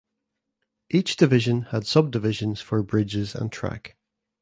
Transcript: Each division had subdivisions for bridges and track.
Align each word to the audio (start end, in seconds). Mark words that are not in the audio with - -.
Each 0.89 1.15
division 1.15 1.61
had 1.69 1.85
subdivisions 1.85 2.59
for 2.59 2.81
bridges 2.81 3.35
and 3.35 3.51
track. 3.51 3.97